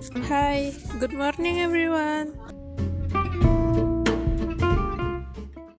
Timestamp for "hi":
0.00-0.72